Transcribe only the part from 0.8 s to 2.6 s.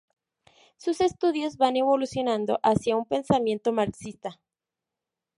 estudios van evolucionando